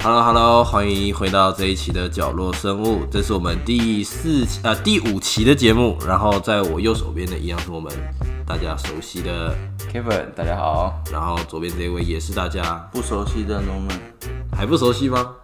[0.00, 5.98] Hello Hello，欢迎回到这一期的角落生物，这是我们第四期呃第五期的节目。
[6.06, 7.92] 然后在我右手边的一样是我们
[8.46, 9.52] 大家熟悉的
[9.92, 10.94] ，Kevin，大家好。
[11.12, 13.98] 然后左边这一位也是大家不熟悉的 Norman，，
[14.56, 15.34] 还不熟悉吗？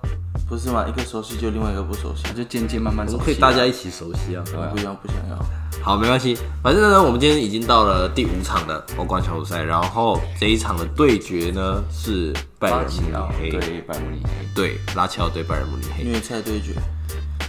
[0.48, 0.84] 不是吗？
[0.88, 3.24] 一个熟悉就另外一个不熟悉，就渐渐慢慢熟悉。
[3.24, 4.44] 可以大家一起熟悉啊。
[4.52, 5.38] 我不要不想要。
[5.82, 14.30] 好，没关系，反正呢，我们今天已经到了第五场的欧冠小组赛，然后这一场的对决呢是拜仁慕尼黑对拜仁慕尼黑。
[14.54, 16.04] 对拉齐奥对拜仁慕尼黑。
[16.04, 16.74] 虐菜对决，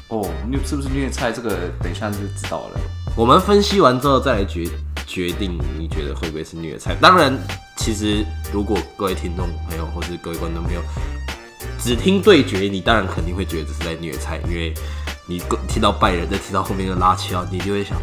[0.10, 1.32] 哦，虐是不是虐菜？
[1.32, 2.80] 这个等一下就知道了。
[3.16, 4.68] 我们分析完之后再来决
[5.06, 6.96] 决定，你觉得会不会是虐菜？
[7.00, 7.38] 当然，
[7.78, 10.82] 其实如果各位听众朋友或是各位观众朋友
[11.86, 14.74] 只听对决，你当然肯定会觉得这是在虐菜，因为
[15.28, 17.96] 你听到拜仁，再听到后面的拉齐奥，你就会想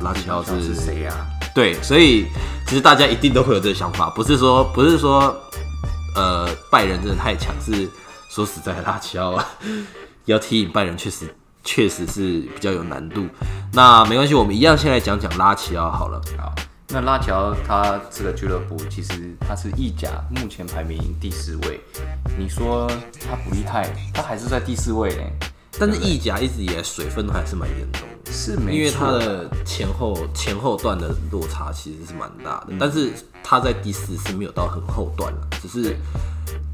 [0.00, 1.14] 拉齐奥是是谁呀？
[1.54, 2.26] 对，所以
[2.66, 5.32] 其实大家一定都会有这个想法，不是说不是说
[6.16, 7.88] 呃拜仁真的太强，是
[8.28, 9.46] 说实在的拉齐奥啊，
[10.26, 13.24] 要踢赢拜仁确实确实是比较有难度。
[13.72, 16.20] 那没关系，我们一样先来讲讲拉齐奥好了。
[16.36, 16.52] 好，
[16.94, 21.80] 那拉乔他这个俱乐部其实他是意甲目前排名第四位。
[22.38, 22.88] 你说
[23.28, 25.32] 他不厉害，他还是在第四位嘞。
[25.76, 33.10] 但是意甲一直以来水分还是蛮严重的，是没，因为他的前后前后段的落差其实是蛮大的，但是
[33.42, 35.96] 他在第四是没有到很后段了，只是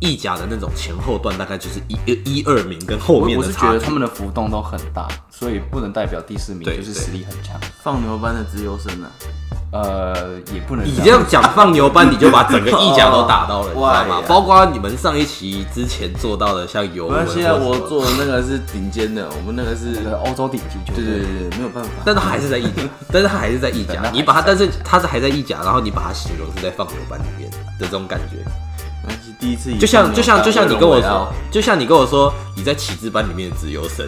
[0.00, 3.86] 意甲的那种前后段大概就是一一二名跟后我面我是觉得的差。
[3.86, 7.58] 他们的浮动都很大，所以不能代表第四名就是实力很强。
[7.82, 9.10] 放牛班的自由生啊，
[9.72, 14.22] 呃，也不能你这样讲放牛班，你就把整个意甲都打到了， 你知道吗？
[14.26, 21.04] 包括你们上一期之前做到的，像尤文，没关系啊，或者什么我做的那个是顶尖的，我们那个是，欧洲顶级球队。
[21.04, 21.91] 对对对对，没有办法。
[22.04, 22.82] 但他还是在意甲，
[23.12, 24.02] 但是他还是在意甲。
[24.12, 27.48] 你把他，但是他是还在意甲，然后你把他形容是在放牛班里面
[27.78, 28.38] 的这种感觉，
[29.03, 34.06] 没关系，第一次就像就像就像你跟我说就像你跟我说你在启智班里面的自由生，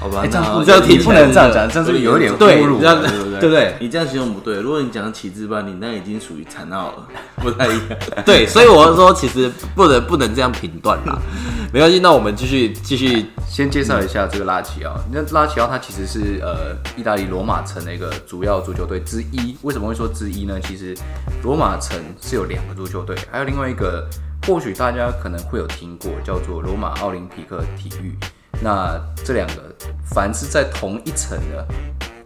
[0.00, 3.00] 好吧 哎，这样这样听不能这样讲，这样是有点对侮辱这样。
[3.00, 3.40] 对不对？
[3.40, 4.56] 对不对你这样形容不对。
[4.60, 7.98] 如果你讲启智班，你那已经属于残奥了，不太一样。
[8.26, 11.16] 对，所以我是说其实不能不能这样评断啦，
[11.72, 14.94] 没关系，那我们继续继续先介绍一下这个拉齐奥。
[15.12, 19.56] 那拉齐奥他其实是呃意大利罗马城的一个主要足球队之一。
[19.62, 20.58] 为什么会说之一呢？
[20.60, 20.96] 其实
[21.44, 24.08] 罗马城是有两个足球队，还有另外一个
[24.46, 28.16] 或许大家可能会有听过，叫做罗马奥林匹克体育。
[28.60, 31.66] 那这两个凡是在同一层的，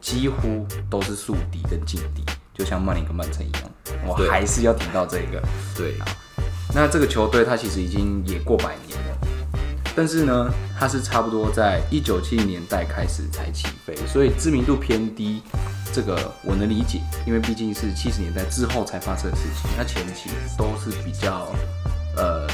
[0.00, 3.62] 几乎都是宿敌跟劲敌，就像曼联跟曼城一样。
[4.06, 5.42] 我还是要提到这个。
[5.76, 6.06] 对啊
[6.74, 9.18] 那这个球队它其实已经也过百年了，
[9.94, 15.42] 但是呢，它是差不多在一九七零年代开始才起飞，所以知名度偏低。
[15.92, 20.28] 这个我能理解，因为毕竟是七十年代之后才发生的事情，它前期
[20.58, 21.48] 都是比较
[22.16, 22.46] 呃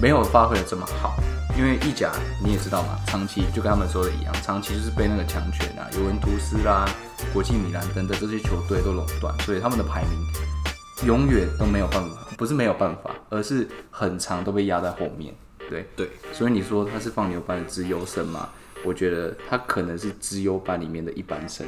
[0.00, 1.14] 没有发挥的这么好。
[1.56, 2.12] 因为意甲
[2.44, 6.86] 你也知道嘛，长期就跟他们说的一样，长期就是被那个强权啊，尤文图斯啦、
[7.32, 15.34] 国际米兰等等这些球队都垄断，所以他们的排名永远都没有办法，不是没有办法，而是很长都被压在后面。
[15.70, 18.50] 对，对，所以你说他是放牛班的资优生嘛？
[18.84, 21.66] 我觉得他可能是资优班里面的一般生，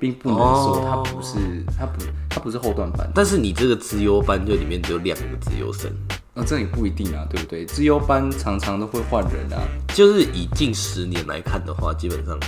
[0.00, 1.36] 并不能说他不是，
[1.78, 3.06] 他不，他不是后段班。
[3.14, 5.92] 但是你这个资优班就里面只有两个资优生，
[6.34, 7.66] 那、这也不一定啊，对不对？
[7.66, 9.60] 资优班常常都会换人啊。
[9.94, 12.38] 就是以近十年来看的话，基本上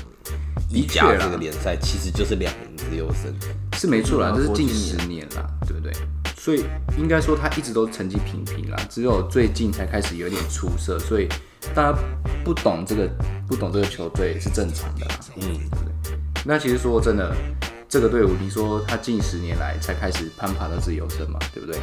[0.71, 3.35] 的确这个联赛其实就是两名资优生。
[3.75, 5.93] 是没错啦，嗯这是近十年啦，对不对？
[6.35, 6.65] 所以
[6.99, 11.29] 应该说他一直都成绩平平啦，只有最近才开始有点出色，所以
[11.75, 11.99] 大家
[12.43, 13.09] 不懂这个
[13.47, 16.19] 不懂这个球队是正常的啦，嗯，对不对？
[16.45, 17.35] 那其实说真的，
[17.89, 21.79] 这个队伍你说他近十年来才开始攀爬到自由身嘛，对不对？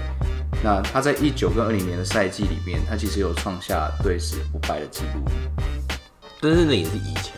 [0.63, 5.23] 那他在一九跟二零年的赛季里面，他其实有创下队史不败的记录，
[6.39, 7.33] 但是那也是以前。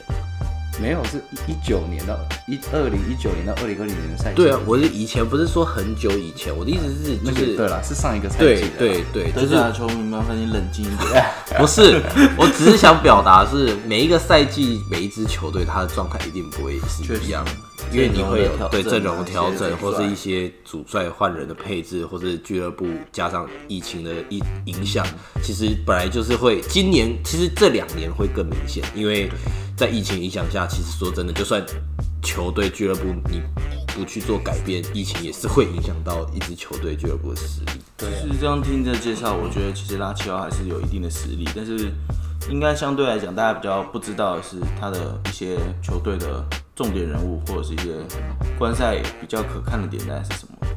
[0.82, 1.18] 没有是
[1.48, 2.18] 一一九年到
[2.48, 11.24] 一二零一九年到二零二零年的赛季，对啊，我是以前不是说很久以前，我的意思是就是个对啦，是上一个赛季对对对，就是球迷，麻烦你冷静一点。
[11.62, 12.02] 不是，
[12.36, 17.46] 我只是想表达是每一个赛季每一支球队他的状态一定不会是一样，
[17.92, 25.06] 因为你会有对阵阵容容调整，的调整或是一些主帅换人的配置，或是俱乐部加上疫情的影影响，
[25.44, 26.62] 其实本来就是会。
[26.62, 29.30] 今年其实这两年会更明显，因为
[29.78, 31.64] 在疫情影响下，其实说真的，就算
[32.24, 33.42] 球队俱乐部你
[33.88, 37.72] 不去做改变，疫情也是会影响到一支球队俱乐部的实力。
[37.98, 41.92] 其实这样听着介绍，我觉得其实拉齐奥还是有一定的实力，但是
[42.50, 46.44] 应该相对来讲，大家比较不知道的是他的一些球队的
[46.76, 47.96] 重点人物，或者是一些
[48.58, 50.68] 观赛比较可看的点大概是什么？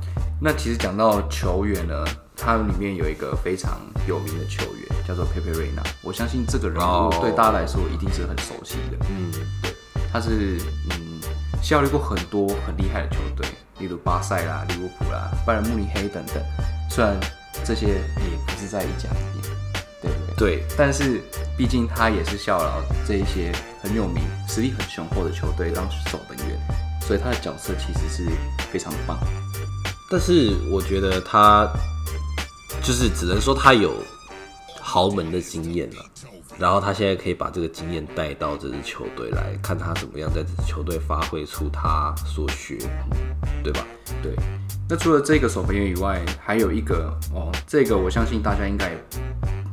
[0.40, 2.04] 那其实讲到球员呢，
[2.36, 5.82] 他里面有一个非常有名的球员，叫做佩佩瑞纳。
[6.02, 6.78] 我相信这个人
[7.22, 9.06] 对大家来说一定是很熟悉的。
[9.08, 9.32] 嗯，
[9.62, 9.72] 对
[10.12, 10.60] 他是
[10.90, 11.20] 嗯
[11.62, 13.46] 效力过很多很厉害的球队，
[13.78, 16.44] 例如巴塞啦、利物浦啦、拜仁慕尼黑等等。
[16.90, 17.18] 虽然
[17.64, 19.42] 这些也不是在一家里面，
[20.02, 20.58] 对不对？
[20.58, 21.22] 对，但是
[21.56, 23.50] 毕竟他也是效劳这一些
[23.82, 26.58] 很有名、实力很雄厚的球队当守门员，
[27.00, 28.30] 所以他的角色其实是
[28.70, 29.18] 非常棒。
[30.10, 31.66] 但是我觉得他
[32.82, 33.94] 就是只能说他有
[34.80, 36.04] 豪门的经验了，
[36.58, 42.76] 然后他现在可以把这个经验带到这支球队来看他怎么样在这支球队发挥出他所学，
[43.64, 43.84] 对吧？
[44.22, 44.32] 对，
[44.88, 49.04] 那除了这个守门员以外，还有一个哦，这个我相信大家应该也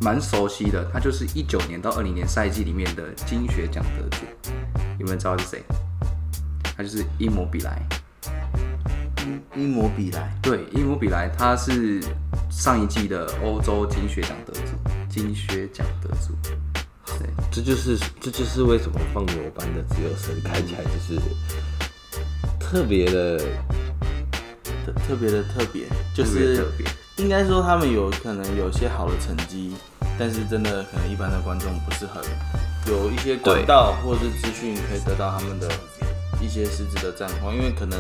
[0.04, 4.26] 蛮熟悉的，他就是一九年到二零年赛季里面的金靴奖得主，
[5.00, 5.64] 有没有知道是谁？
[6.76, 7.82] 他就是伊摩比莱。
[9.56, 12.04] 伊摩比莱，对，伊摩比莱他是
[12.50, 14.62] 上一季的欧洲金靴奖得主，
[15.10, 16.36] 金靴奖得主。
[17.20, 21.22] 对，这就是这就是为什么放牛班的自由神看起来就是
[22.60, 23.38] 特别的，
[24.86, 25.84] 特特别的特别，
[26.14, 26.86] 就是特别。
[27.18, 29.72] 应该说他们有可能有些好的成绩，
[30.18, 32.24] 但是真的可能一般的观众不是很
[32.88, 35.70] 有一些管道或者是资讯可以得到他们的
[36.42, 38.00] 一些实质的战况，因为可能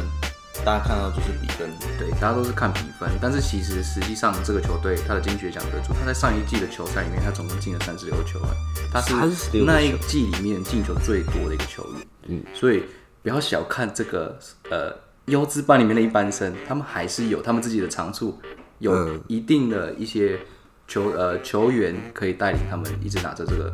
[0.65, 8.50] 大家看到就是比分，对，大家都是看比分，但是其实实际上这个球队他的金靴奖得主，他在上一季的球赛里面，他总共进了三十六球，哎，
[8.92, 12.07] 他是那一季里面进球最多的一个球员。
[12.27, 12.83] 嗯，所以
[13.21, 14.38] 不要小看这个
[14.69, 14.94] 呃
[15.25, 18.39] 优质班里面的一班生，他们还是有他们自己的长处，
[18.80, 19.21] 有嗯。
[19.27, 20.39] 一定的一些
[20.88, 23.74] 球呃球员可以带领他们一直拿着这个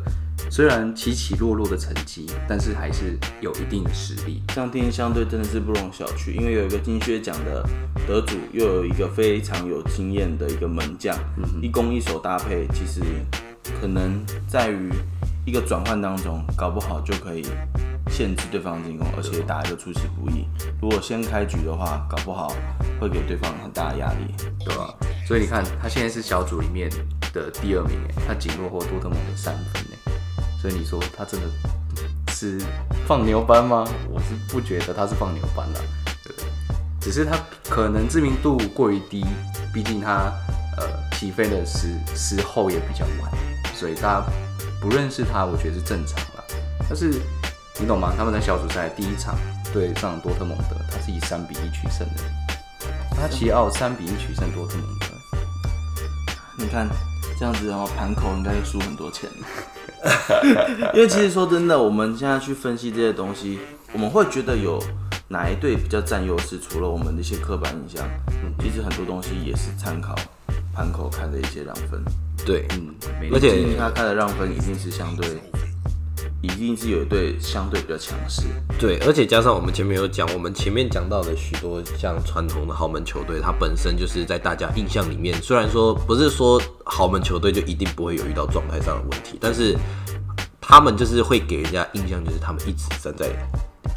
[0.50, 4.42] 虽然起起落落的成绩，但是还是有一定的实力。
[4.48, 7.62] 这样听相对真的是不容小觑，因为有一个金靴奖的
[8.08, 11.16] 得主，又有一个非常有经验的一个门将，
[11.60, 13.00] 一攻一守搭配，其实
[13.80, 14.90] 可能在于
[15.44, 17.44] 一个转换当中，搞不好就可以
[18.08, 20.46] 限制对方进攻，而且打一个出其不意。
[20.80, 22.52] 如果先开局的话，搞不好
[23.00, 24.34] 会给对方很大的压力。
[24.62, 24.94] 对吧？
[25.26, 26.90] 所以你看，他现在是小组里面
[27.32, 30.12] 的第二名，哎，他仅落后多特蒙德三分，哎，
[30.60, 31.46] 所以你说他真的
[32.28, 32.60] 是
[33.06, 33.84] 放牛班吗？
[34.10, 35.80] 我是不觉得他是放牛班啦，
[36.22, 36.48] 对不对？
[37.00, 39.24] 只是他可能知名度过于低，
[39.72, 40.30] 毕竟他
[40.76, 43.32] 呃起飞的时时候也比较晚，
[43.74, 44.26] 所以大家
[44.78, 46.44] 不认识他，我觉得是正常啦。
[46.86, 47.14] 但是
[47.80, 48.12] 你懂吗？
[48.14, 49.34] 他们在小组赛第一场
[49.72, 52.22] 对上多特蒙德，他是以三比一取胜的。
[53.16, 55.06] 他奇奥三比一取胜多特蒙德，
[56.58, 56.86] 你看
[57.38, 59.30] 这样子的话，盘口应该就输很多钱。
[60.94, 63.58] 因为其实说真的，我们现在去分析这些东西，
[63.92, 64.82] 我们会觉得有
[65.28, 68.06] 哪一队比较占优势，除了我们的一些刻板印象，
[68.60, 70.14] 其实很多东西也是参考
[70.74, 72.02] 盘口开的一些让分。
[72.44, 72.94] 对，嗯，
[73.32, 75.28] 而且他开的让分一定是相对，
[76.42, 78.42] 一定是有一队相对比较强势。
[78.78, 89.76] 对，而且加上我们前面有讲，我们前面讲到的许多像传统的豪门球队，它本身就是在大家印象里面，虽然说不是说豪门球队就一定不会有遇到状态上的问题，但是
[90.60, 93.28] 他们就是会给人家印象就是他们一直站在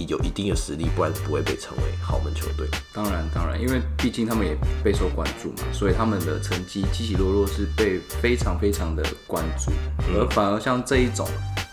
[0.07, 2.67] 有一定的实力，不然不会被称为豪门球队。
[2.93, 9.71] 当然当然，因为毕竟他们也备受关注嘛，所以他们的成绩起起落落是被非常非常的关注，
[10.17, 11.27] 而反而像这一种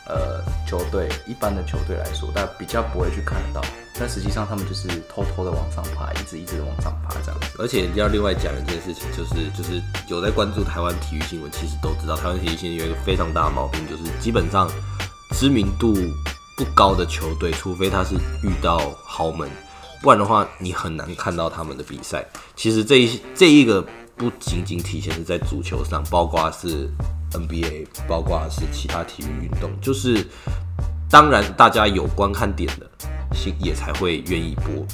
[0.07, 3.61] 呃球队，一般的球队来说，大家比较不会去看得到，
[3.99, 7.49] 但实际上他们就是偷偷的往上爬，一直一直往上爬这样子。
[7.59, 14.71] 而且要另外讲一件事情，就是就是有在关注台湾体育新闻，其实都知道台湾体育新闻有一个非常大的毛病，就是基本上
[15.33, 15.93] 知名度
[16.57, 19.51] 不高的球队，除非他是遇到豪门，
[20.01, 22.25] 不然的话你很难看到他们的比赛。
[22.55, 23.85] 其实这一这一个
[24.21, 26.87] 不仅仅体现是在足球上，包括是
[27.33, 30.27] NBA，包括是其他体育运动，就是
[31.09, 32.87] 当然大家有观看点的，
[33.59, 34.87] 也才会愿意播。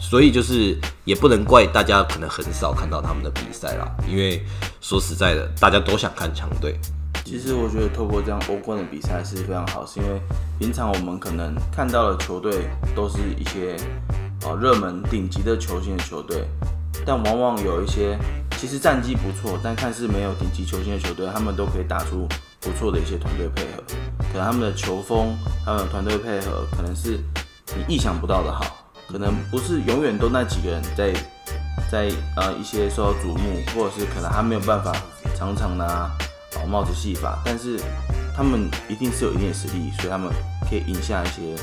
[0.00, 4.42] 所以就是也不能怪大家可能很少看到他们的比赛啦，因为
[4.80, 6.80] 说实在的，大家都想看强队。
[7.26, 10.18] 其实我觉得透过这样欧冠的比赛是非常好，是因为
[10.58, 13.76] 平常我们可能看到的球队都是一些
[14.46, 16.48] 哦热门顶级的球星的球队，
[17.04, 18.18] 但往往有一些
[18.58, 22.26] 其实战绩不错，但看似没有顶级球星的球队，他们都可以打出
[22.60, 23.82] 不错的一些团队配合，
[24.32, 27.20] 可能他们的球风、他们的团队配合，可能是
[27.76, 28.64] 你意想不到的好，
[29.08, 31.12] 可能不是永远都那几个人在
[31.90, 34.90] 在呃一些受到瞩目，或者是可能他没有办法
[35.36, 36.10] 常常拿
[36.56, 37.78] 哦帽子戏法，但是
[38.34, 40.32] 他们一定是有一定的实力，所以他们
[40.68, 41.54] 可以赢下一些，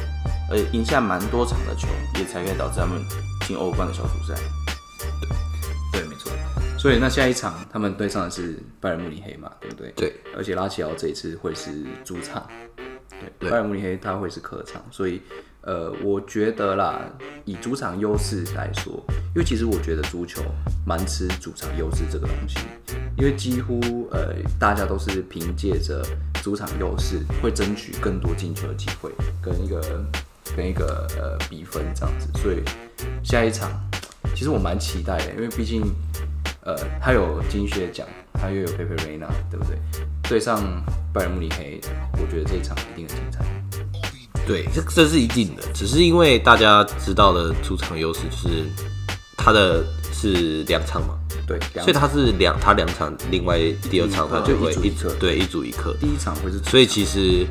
[0.50, 1.88] 而赢下蛮多场的球，
[2.20, 3.04] 也才可以导致他们
[3.48, 4.40] 进欧冠的小组赛。
[6.84, 9.94] 所以那下一场他们对上的是拜仁慕尼黑嘛，对不对？
[9.96, 11.72] 对，而且拉齐奥这一次会是
[12.04, 13.50] 主场，对，对。
[13.50, 15.22] 拜仁慕尼黑他会是客场，所以
[15.62, 17.10] 呃，我觉得啦，
[17.46, 19.02] 以主场优势来说，
[19.34, 20.42] 因为其实我觉得足球
[20.86, 22.58] 蛮吃主场优势这个东西，
[23.18, 23.80] 因为几乎
[24.12, 26.06] 呃大家都是凭借着
[26.44, 29.10] 主场优势会争取更多进球的机会，
[29.42, 30.06] 跟一个
[30.54, 32.62] 跟一个呃比分这样子，所以
[33.24, 33.72] 下一场
[34.36, 35.82] 其实我蛮期待的，因为毕竟
[36.66, 39.78] 呃他有金靴奖，他又有佩佩瑞娜，对不对？
[40.28, 40.62] 对上
[41.14, 41.80] 拜仁慕尼黑，
[42.14, 43.46] 我觉得这一场一定很精彩。
[44.46, 48.66] 对，这这是一定的，只是因为大家知道的主场优势就是
[49.38, 51.18] 他的是两场嘛，
[51.48, 57.46] 对，所以他是两他两场，另外第二场他就会一一组一客对一组一客，第一场会是所以其实，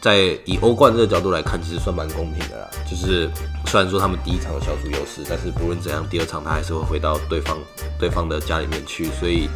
[0.00, 2.68] 在以欧冠这个角度来看，其实算蛮公平的啦。
[2.88, 3.28] 就是
[3.68, 7.58] 虽然说他们第一场有小组优势，但是不论怎样，第二场他还是会回到对方
[7.98, 9.46] 对方的家里面去，所以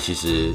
[0.00, 0.52] 其实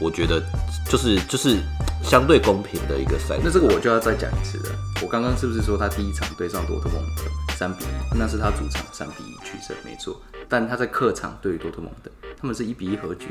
[0.00, 0.42] 我觉得
[0.90, 1.60] 就是就是
[2.02, 3.38] 相对公平的一个赛。
[3.40, 4.74] 那这个我就要再讲一次了。
[5.00, 7.22] 我刚刚是不是说他第一场对上多特蒙德
[7.56, 10.20] 三比一，那是他主场三比一取胜，没错。
[10.48, 13.28] 但他在客场对于多特蒙德，他们是一比一和局，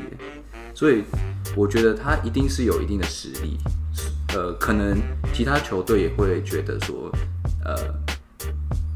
[0.74, 1.04] 所以
[1.54, 3.58] 我觉得他一定是有一定的实力。
[4.34, 4.98] 呃，可能
[5.34, 7.12] 其他球队也会觉得说，
[7.64, 7.76] 呃，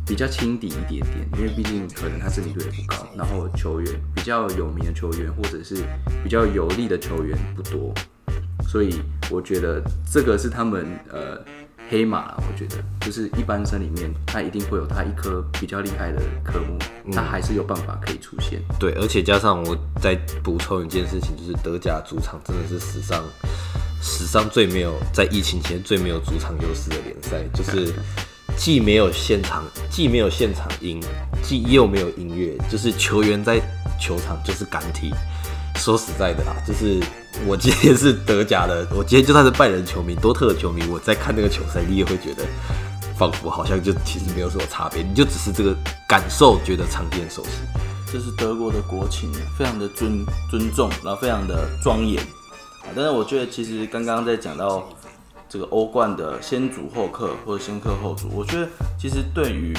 [0.08, 5.76] 比较轻敌一点点，因为毕竟可能他身体对不高，然后球员比较有名的球员或者是
[6.24, 7.92] 比较有力的球员不多，
[8.66, 9.00] 所以
[9.30, 11.38] 我觉得这个是他们呃
[11.90, 12.38] 黑马啦。
[12.38, 16.78] 我觉得就是一般生里面，他一定会有他一颗比较厉害的科目，
[17.12, 18.62] 他还是有办法可以出现。
[18.80, 23.22] 对，而且加上我再补充一件事情，就是德甲主场真的是史上
[24.00, 27.92] 史上最没有在疫情前最没有主场优势的联赛，就是
[28.58, 31.00] 既没有现场，既没有现场音，
[31.42, 33.60] 既又没有音乐，就是球员在
[34.00, 35.10] 球场就是敢踢。
[35.76, 37.00] 说实在的啦，就是
[37.46, 42.44] 我今天是德甲的，我今天就算是拜仁球迷、多特的球迷，我在看那个球赛，你也会觉得
[43.16, 45.72] 仿佛好像就其实没有什么差别，你就只是这个
[46.08, 47.50] 感受觉得常见熟悉。
[48.12, 52.20] 这是德国的国情，非常的尊尊重，然后非常的庄严。
[52.96, 54.88] 但是我觉得，其实刚刚在讲到
[55.48, 59.74] 这个欧冠的先主后客或者先客后主，我觉得其实对于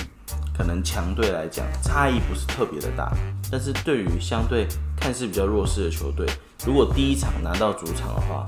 [0.57, 3.11] 可能强队来讲，差异不是特别的大。
[3.51, 6.25] 但是对于相对看似比较弱势的球队，
[6.65, 8.47] 如果第一场拿到主场的话，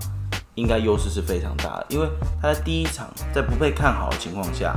[0.55, 2.07] 应该优势是非常大的，因为
[2.41, 4.75] 他在第一场在不被看好的情况下，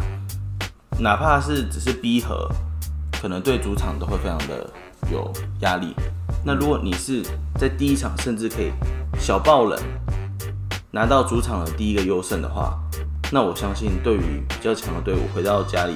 [0.98, 2.48] 哪怕是只是逼和，
[3.20, 4.70] 可能对主场都会非常的
[5.10, 5.94] 有压力。
[6.44, 7.22] 那如果你是
[7.58, 8.70] 在第一场甚至可以
[9.18, 9.78] 小爆冷
[10.94, 12.78] 拿到主场的第一个优胜的话，
[13.32, 15.94] 那我相信对于比较强的队伍回到家里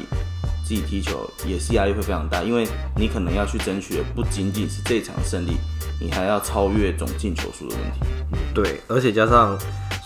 [0.64, 5.56] 自己踢球也是压力会非常大，因为你可能要去争取的不仅仅是这场胜利，
[6.00, 8.00] 你还要超越总进球数的问题。
[8.52, 9.56] 对，而且加上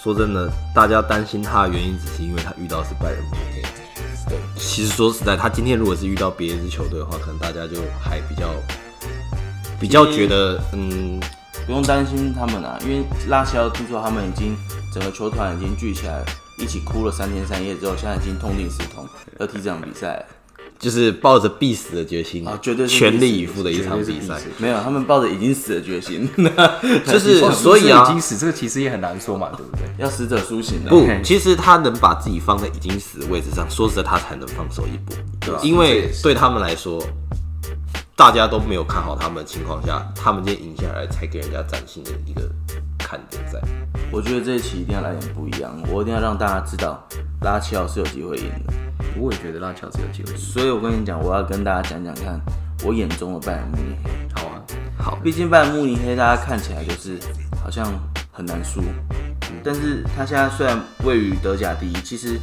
[0.03, 3.63] 说真的，大家担心他的原因，只是因为他遇到是拜仁慕尼黑。
[4.29, 8.51] 对，其实说实在，他今天如果是遇到别一支球队的话，可能大家就还比较
[9.81, 11.19] 比较觉得，嗯，
[11.67, 14.57] 不用担心他们啊，因为拉齐奥听说他们已经
[14.93, 16.25] 整个球团已经聚起来，
[16.59, 19.07] 一起哭了三天三夜之后，现在已经痛定思痛，
[19.39, 20.25] 要踢这场比赛。
[20.79, 24.35] 就是抱着必死的决心啊绝对是全力以赴的一场比赛。
[24.59, 26.29] 没有，他们抱着已经死的决心，
[27.07, 29.83] 就是哦所以啊已经死这个其实也很难说嘛，对不对？
[29.99, 30.91] 要死者苏醒的。
[30.91, 35.17] 不，其实他能把自己放在已经死的位置上，说实在，他才能放手一搏。
[35.41, 37.01] 对啊因为对他们来说，
[38.15, 42.43] 大家都没有看好他们的情况下，他们今天赢下来，才给人家崭新的一个
[42.99, 43.61] 看点在。
[44.11, 47.03] 我觉得这一期一定要来点不一样，我一定要让大家知道
[47.41, 48.73] 拉齐奥是有机会赢的。
[49.19, 50.39] 我也觉得拉乔是有机会赢。
[50.39, 52.41] 所以我跟你讲，我要跟大家讲讲看，
[52.85, 54.11] 我眼中的拜仁慕尼黑。
[54.35, 54.63] 好啊，
[54.99, 57.19] 好，毕竟拜仁慕尼黑大家看起来就是
[57.63, 57.87] 好像
[58.31, 58.83] 很难输，
[59.65, 62.39] 但是他现在虽然位于德甲第一，其实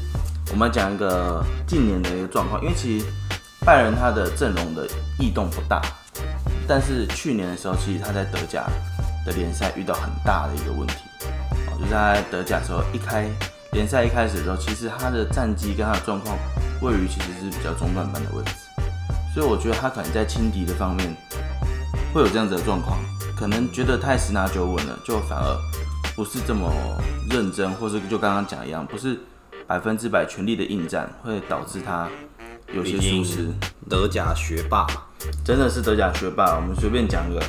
[0.51, 3.05] 我们讲一个近年的一个状况，因为其实
[3.65, 4.87] 拜仁他的阵容的
[5.19, 5.81] 异动不大，
[6.67, 8.65] 但是去年的时候，其实他在德甲
[9.25, 10.95] 的联赛遇到很大的一个问题，
[11.77, 13.29] 就是他在德甲的时候一开
[13.73, 16.35] 联赛一开始的时候，其实他的战绩跟他的状况
[16.81, 18.51] 位于其实是比较中段班的位置，
[19.33, 21.15] 所以我觉得他可能在轻敌的方面
[22.13, 22.97] 会有这样子的状况，
[23.37, 25.57] 可能觉得太十拿九稳了，就反而
[26.15, 26.71] 不是这么
[27.29, 29.19] 认真，或是就刚刚讲一样，不是
[29.67, 32.09] 百分之百全力的应战，会导致他
[32.73, 33.47] 有些疏失。
[33.89, 35.01] 德甲学霸嘛，
[35.43, 36.55] 真的是德甲学霸。
[36.55, 37.41] 我们随便讲个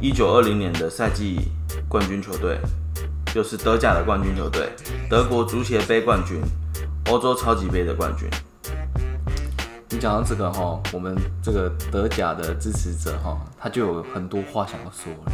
[0.00, 1.48] 一九二零年的赛季
[1.88, 2.58] 冠军球队，
[3.32, 4.68] 就是德甲的冠军球队，
[5.08, 6.38] 德国足协杯冠军，
[7.06, 8.28] 欧洲超级杯的冠军。
[9.88, 15.32] 你讲到这个哈，我们这个德甲的支持者哈，他就有很多话想要说了。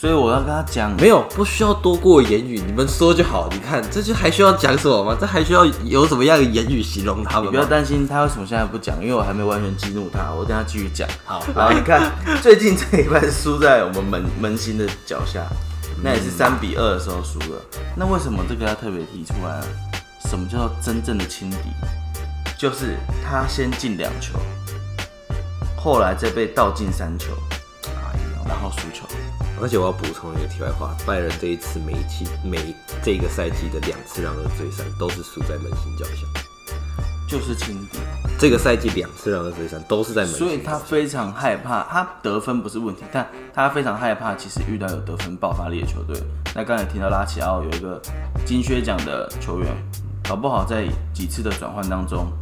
[0.00, 3.48] 所以我要跟他讲，没有不需要多过言语，你们说就好。
[3.50, 5.16] 你看这就还需要讲什么吗？
[5.20, 7.64] 这还需要有什么样的言语形容他们不要？
[7.64, 11.08] 担心他为什么现在不讲，因为我还没完全激怒他，我等下继续讲。
[11.24, 15.44] 好，然后你看，最近这一败输在我们门门兴的脚下，
[16.00, 17.60] 那也是三比二的时候输了。
[17.96, 19.66] 那为什么这个要特别提出来呢？
[20.30, 21.56] 什么叫做真正的轻敌？
[22.56, 22.96] 就是
[23.28, 24.38] 他先进两球，
[25.76, 27.32] 后来再被倒进三球，
[28.46, 29.04] 然后输球。
[29.60, 32.58] 而且我要补充一个题外话，拜仁这一次每一季每
[33.02, 36.26] 这个赛季的两次让二追三都是输在门兴脚下。
[37.28, 37.98] 就是轻敌，
[38.38, 46.18] 这个赛季两次让二追三都是在门，所以他非常害怕，他得分不是问题，但他非常害怕，其实遇到有得分爆发力的球队。
[46.54, 48.00] 那刚才提到拉齐奥有一个
[48.46, 49.70] 金靴奖的球员，
[50.26, 52.32] 搞不好在几次的转换当中，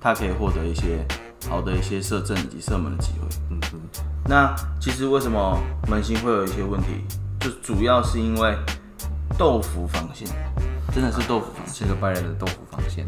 [0.00, 1.06] 他可以获得一些
[1.48, 3.28] 好的一些射正以及射门的机会。
[3.50, 3.80] 嗯哼，
[4.26, 7.04] 那其实为什么门兴会有一些问题，
[7.40, 8.56] 就主要是因为
[9.36, 10.26] 豆腐防线，
[10.94, 11.94] 真的是豆腐防线这。
[11.94, 13.06] 个拜仁的豆腐防线，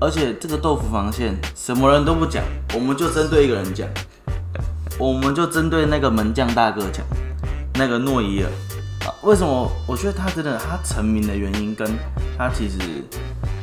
[0.00, 2.44] 而且这个豆腐防线什么人都不讲，
[2.74, 3.88] 我们就针对一个人讲，
[4.98, 7.04] 我们就针对那个门将大哥讲，
[7.74, 8.50] 那个诺伊尔
[9.06, 9.70] 啊，为什么？
[9.86, 11.88] 我觉得他真的他成名的原因跟
[12.36, 12.78] 他其实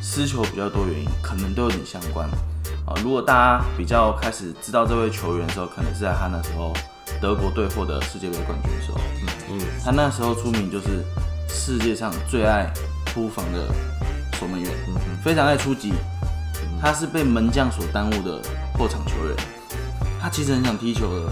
[0.02, 2.28] 失球比较多原因，可能都有点相关
[2.88, 2.96] 啊。
[3.04, 6.74] 如果大家比较开始知道这位球员的时候，可能是在他那时候
[7.26, 9.00] 德国队获得世界杯冠军的时候，
[9.50, 11.04] 嗯，他那时候出名就是
[11.50, 12.72] 世界上最爱
[13.04, 13.68] 扑防的
[14.40, 14.72] 守门员，
[15.24, 15.92] 非常爱出击。
[16.80, 18.40] 他是被门将所耽误的
[18.78, 19.36] 后场球员。
[20.22, 21.32] 他其实很想踢球的，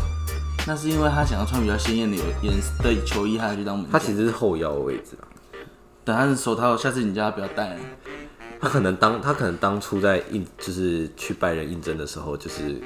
[0.66, 3.92] 那是因为他想要穿比较鲜艳的有颜色的球衣，他要去当门将。
[3.92, 5.30] 他其实是后腰的位置啊。
[6.04, 7.78] 等他的手套，下次你叫他不要戴。
[8.60, 12.82] 他可能当他可能当初在应就是去拜仁应征的时候，就是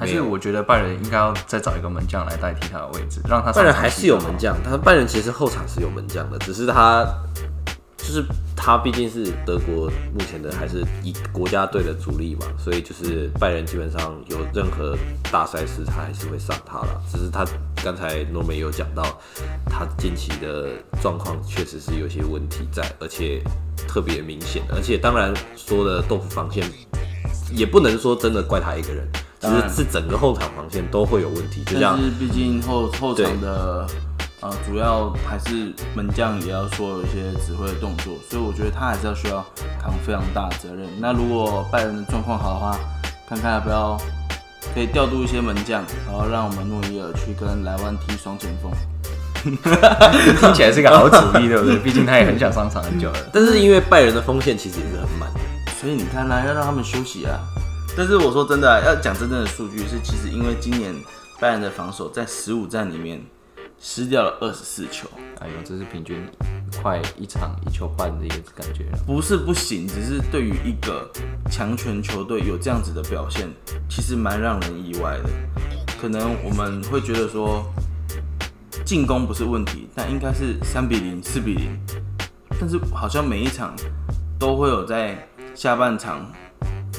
[0.00, 7.04] 还是我觉得拜仁应该要再找一个门将来代替他的位置，让他拜仁还是有门将，他拜仁其实后场是有门将的，只是他
[7.98, 8.24] 就是
[8.56, 14.96] 他毕竟是德国目前的还是以国家队的主力嘛，所以就是拜仁基本上有任何
[15.30, 17.02] 大赛事他还是会上他了。
[17.12, 17.44] 只是他
[17.84, 19.02] 刚才诺梅有讲到，
[19.66, 20.70] 他近期的
[21.02, 23.42] 状况确实是有些问题在，而且
[23.86, 26.64] 特别明显，而且当然说的豆腐防线
[27.52, 29.06] 也不能说真的怪他一个人。
[29.40, 33.86] 其实是整个后场防线都会有问题，就是毕竟后后场的
[34.40, 39.44] 呃主要还是门将也要说有一些指挥的动作，所以我觉得他还是要需要
[39.82, 40.86] 扛非常大的责任。
[40.98, 42.78] 那如果拜仁的状况好的话，
[43.26, 43.98] 看看要不要
[44.74, 48.70] 可以调度一些门将，然后让我们诺伊尔去跟莱万踢双前锋。
[49.42, 51.78] 听起来是个好主意，对不对？
[51.78, 53.18] 毕竟他也很想上场很久了。
[53.32, 55.40] 但是因为拜仁的锋线其实也是很满的，
[55.80, 57.40] 所以你看啦、要让他们休息啊。
[57.96, 60.94] 但是我说真的、要讲真正的数据是，其实因为今年
[61.38, 63.20] 拜仁的防守在十五战里面
[63.78, 66.26] 失掉了二十四球，哎呦，这是平均
[66.80, 68.86] 快一场一球半的一个感觉。
[69.06, 71.10] 不是不行，只是对于一个
[71.50, 73.48] 强权球队有这样子的表现，
[73.88, 75.30] 其实蛮让人意外的。
[76.00, 77.64] 可能我们会觉得说
[78.84, 81.78] 进攻不是问题，但应该是三比零、四比零，
[82.58, 83.74] 但是好像每一场
[84.38, 86.32] 都会有在下半场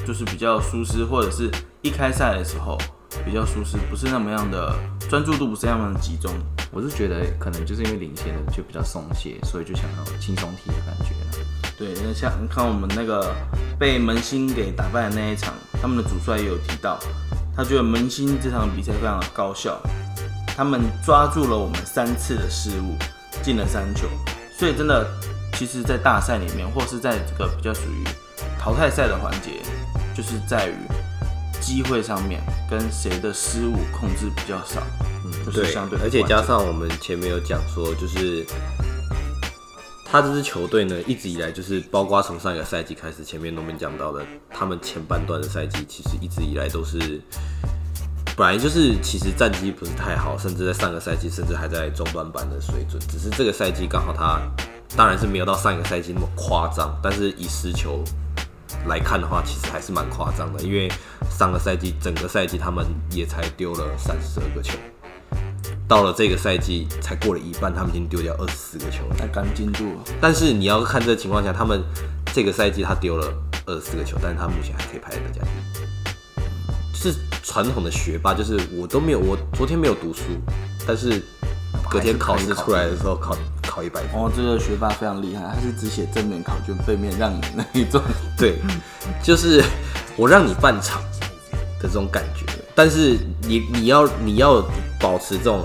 [0.06, 1.50] 就是比较舒适，或者是
[1.82, 2.78] 一开赛的时候
[3.24, 4.74] 比较舒适，不是那么样的
[5.08, 6.32] 专注度不是那么的集中。
[6.70, 11.46] 我是觉得可能就是因为领先的就比较松懈，所以就想要轻松踢的感觉了。
[11.76, 13.34] 对，那像你看我们那个
[13.78, 16.98] 被门兴给打败的那一场，他们的主帅也有提到，
[17.54, 19.78] 他觉得门兴这场比赛非常的高效，
[20.56, 22.96] 他们抓住了我们三次的失误，
[23.42, 24.06] 进了三球，
[24.58, 25.06] 所以真的，
[25.54, 28.04] 其实，在大赛里面，或是在这个比较属于
[28.58, 29.60] 淘汰赛的环节，
[30.14, 30.74] 就是在于
[31.60, 34.82] 机会上面跟谁的失误控制比较少，
[35.24, 38.44] 嗯，就是相对，的而且加上我们前面有讲说，就是
[40.04, 47.20] 他这支球队呢，一直以来就是包括从上一个赛季开始，前面都没讲到的，他们前半段的赛季其实一直以来都是。
[48.34, 52.98] 本来就是，其实战绩不是太好，甚至在上个赛季甚至还在中端班的水准。
[53.06, 54.40] 只是这个赛季刚好他，
[54.96, 58.02] 当然是没有到上一个赛季那么夸张，但是以失球
[58.86, 60.62] 来看的话，其实还是蛮夸张的。
[60.62, 60.90] 因为
[61.30, 64.78] 上个赛季整个赛季他们也才丢了三十二个球，
[65.88, 69.16] 到了这个赛季才过了一半，他们已经丢掉二十四个球了。
[69.18, 69.84] 那干进度，
[70.20, 71.82] 但是你要看这个情况下，他们
[72.32, 73.32] 这个赛季他丢了
[73.66, 75.82] 二十四个球，但是他目前还可以排在得家第。
[76.94, 80.22] 是传统的学霸，就是我都没有，我昨天没有读书，
[80.86, 81.20] 但是
[81.90, 83.36] 隔天考试出来的时候考
[83.72, 84.20] 考一百分。
[84.20, 88.02] 哦，这个学霸非常厉害，他是只写正面考卷，背面让你那一种。
[88.36, 88.58] 对，
[89.24, 89.64] 就是
[90.14, 91.00] 我让你半场
[91.80, 92.44] 的这种感觉。
[92.74, 94.62] 但是你你要你要
[95.00, 95.64] 保持这种，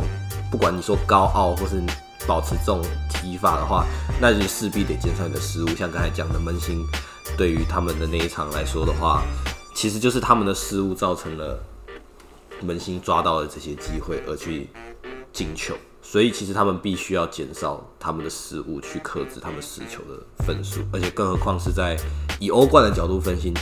[0.50, 1.84] 不管你说高傲或是
[2.26, 3.86] 保持这种踢法的话，
[4.22, 5.67] 那就势必得减少你的失误。
[5.76, 6.86] 像刚才讲的门兴，
[7.38, 9.22] 对于他们的那一场来说的话，
[9.76, 11.60] 其实就是他们的失误造成了
[12.62, 14.70] 门兴抓到了这些机会而去
[15.34, 15.76] 进球。
[16.10, 21.98] 所以其实他们必须要减少他们的失误，去克制他们失球的分数，而且更何况是在
[22.39, 23.54] 以欧冠的角度分析，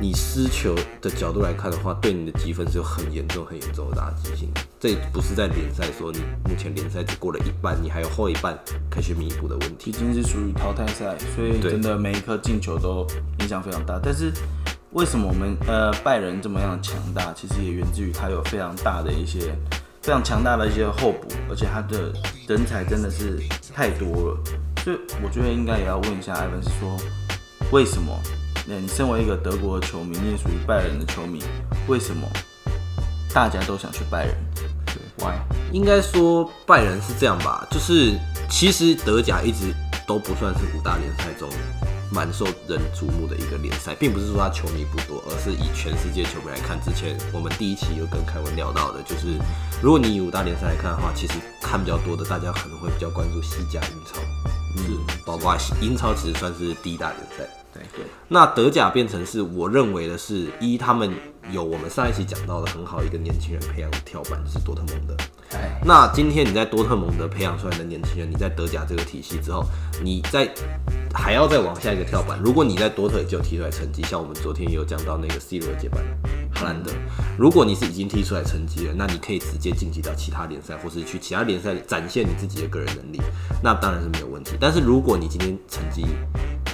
[0.00, 4.50] 你失球的角度来看的话，对你的积分是有很严重、很严重的打击性。
[4.80, 8.58] 这不是在联赛说你目前联赛只过了一半，你还有后一半
[8.90, 9.92] 可以去弥补的问题。
[9.92, 13.06] 毕竟是属于淘汰赛，所以真的每一颗进球都
[13.38, 14.00] 影响非常大。
[14.02, 14.32] 但是
[14.90, 19.56] 为什么我们呃拜仁这么样强大，其实也源自于他有非常大的一些。
[20.02, 22.12] 非常强大的一些候补，而且他的
[22.48, 23.40] 人才真的是
[23.72, 24.40] 太多了，
[24.82, 26.96] 所以我觉得应该也要问一下艾文，是说
[27.70, 28.12] 为什么？
[28.66, 31.40] 那你身为一个德国的球迷，你也属于拜仁的球迷，
[31.86, 32.28] 为什么
[33.32, 34.34] 大家都想去拜仁？
[34.86, 35.34] 对，Why？
[35.72, 38.18] 应该说拜仁是这样吧，就是
[38.50, 39.72] 其实德甲一直
[40.06, 41.48] 都不算是五大联赛中。
[42.12, 46.78] 蛮受人瞩目的一个联赛，并不是说他球迷不多，而是以全世界球迷来看。
[46.84, 49.38] 之前我们第一期有跟凯文聊到的，就是
[49.82, 54.20] 如果你以五大联赛来看的话，其实看比较多的，大家可能会比较关注西甲、英超，
[54.82, 54.88] 是
[55.24, 57.48] 包括英超其实算是第一大联赛。
[57.72, 58.04] 对对。
[58.28, 61.10] 那德甲变成是我认为的是，一他们
[61.50, 65.16] 有我们上一期讲到的很好一个年轻人培养的跳板，就是多特蒙德。
[65.84, 69.64] 那今天你在多特蒙德培养出来的年轻人，你在德甲这个体系之后，
[70.02, 70.48] 你在
[71.12, 72.38] 还要再往下一个跳板。
[72.42, 76.02] 如果你在多特就踢出来成绩，像我们昨天也有讲到那个 C 罗接班
[76.54, 76.90] 哈兰德，
[77.36, 83.20] 如果你是已经踢出来成绩了，那你可以直接晋级到其他联赛，或是去其他联赛展现你自己的个人能力，
[83.62, 84.52] 那当然是没有问题。
[84.58, 86.06] 但是如果你今天成绩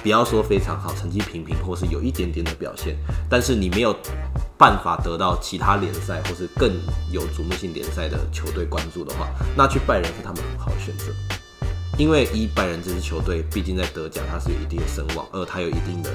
[0.01, 2.95] 不要说非常好，成绩平平，或是有一点点的表现，
[3.29, 3.93] 但是你没有。
[4.59, 6.69] 办法得到其他联赛或是更
[7.13, 11.05] 有瞩目性联赛的球队关注的话，那去拜仁是他们很好的选择。
[11.97, 16.11] 因为一拜仁这支球队毕竟在德甲它是有一定的声望，二它有一定的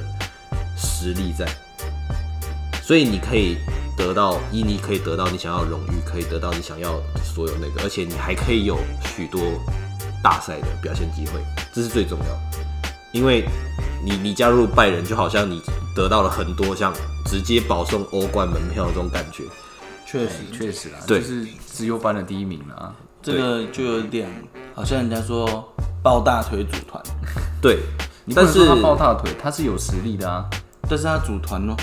[0.77, 1.47] 实力在，
[2.83, 3.57] 所以你可以
[3.97, 9.41] 得到一，你可以得到你想要荣誉，可以得到你想要所有那个，而且你还可以有许多
[10.23, 11.41] 大赛的表现机会，
[11.73, 12.59] 这是最重要。
[13.11, 13.47] 因为
[14.05, 15.63] 你你加入拜仁，就好像你
[15.97, 16.93] 得到了很多像。
[17.25, 19.45] 直接保送欧冠门票这种感觉，
[20.07, 22.95] 确实确实啊，对，是自由班的第一名啊。
[23.23, 24.29] 这个就有点
[24.75, 27.03] 好像人家说抱大腿组团，
[27.63, 27.79] 对，
[28.35, 30.45] 但是他抱大腿，他是有实力的啊，
[30.89, 31.75] 但是他组团哦，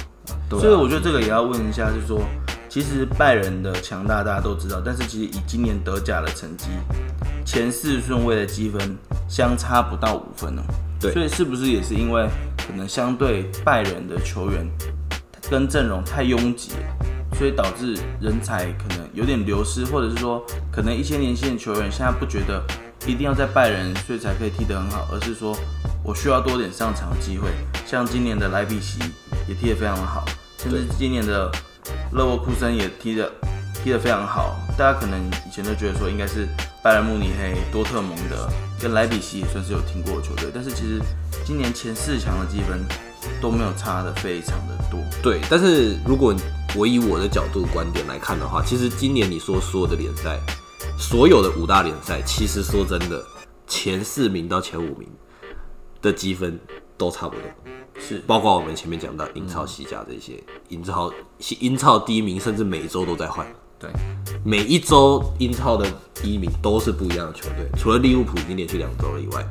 [0.51, 2.21] 所以我觉得这个也要问一下，就是说，
[2.69, 6.67] 其实拜仁的强大大家都知道，但是其实以今年德甲的成绩，
[7.43, 8.95] 前四顺位的积分
[9.27, 10.61] 相差不到五分呢，
[10.99, 14.63] 对，所以是不是也是因为可能相对拜仁的球员？
[15.49, 16.71] 跟阵容太拥挤，
[17.37, 22.63] 所以导致人才可能有点流失，或者是说，可能一些年轻的球员现在不觉得
[23.05, 25.57] 一定要在拜仁，所以才可以踢得很好，而是说
[26.03, 27.49] 我需要多点上场的机会。
[27.85, 28.99] 像今年的莱比锡
[29.47, 30.23] 也踢得非常的好，
[30.57, 31.51] 甚至今年的
[32.13, 33.29] 勒沃库森也踢得
[33.83, 34.55] 踢得非常好。
[34.77, 36.47] 大家可能以前都觉得说应该是
[36.81, 38.47] 拜仁慕尼黑、多特蒙德
[38.79, 41.01] 跟莱比锡也算是有听过的球队，但是其实
[41.43, 42.79] 今年前四强的积分。
[43.41, 45.39] 都没有差的非常的多，对。
[45.49, 46.35] 但是如果
[46.75, 50.39] 我以我的角度观点来看的话，其实今年你说所有的联赛，
[50.97, 53.23] 所有的五大联赛，其实说真的，
[53.67, 55.07] 前四名到前五名
[56.01, 56.59] 的积分
[56.97, 57.43] 都差不多，
[57.99, 61.11] 是包括我们前面讲到英超、西甲这些，英超
[61.59, 63.45] 英超第一名甚至每周都在换。
[63.77, 63.89] 对，
[64.45, 65.85] 每一周英超的
[66.21, 69.45] 第一名都是不一样的球队，除了利物浦已经连续两周了以外，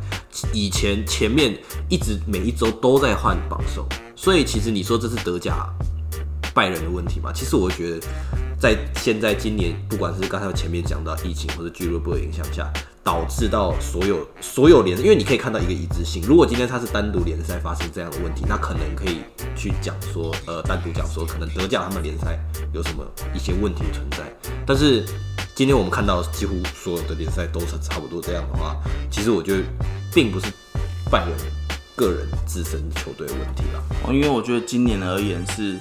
[0.53, 5.67] 以前前面一直每一周都在换榜首，所以其实你说这是德甲
[6.55, 7.33] 拜仁的问题吗？
[7.35, 8.07] 其实我觉得，
[8.59, 12.71] 在现在今年，不管是刚才前面讲到疫情或者俱乐部的影响下。
[13.03, 16.23] 导致到所有所有联，因为你可以看到一个一致性。
[16.23, 19.23] 如果今天它是单独联赛发生这样的问题，那可能可以
[19.57, 22.39] 去讲说，呃，单独讲说可能德甲他们联赛
[22.75, 23.03] 有什么
[23.35, 24.19] 一些问题存在。
[24.67, 25.03] 但是
[25.61, 28.75] 今天我们看到几乎所有的联赛都是差不多这样的话，
[29.11, 29.63] 其实我觉得
[30.11, 30.47] 并不是
[31.11, 31.37] 拜仁
[31.95, 34.11] 个人自身球队的问题啦。
[34.11, 35.77] 因为我觉得今年而言是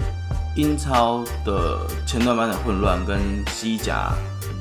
[0.57, 3.21] 英超的前段班的混乱跟
[3.53, 4.11] 西甲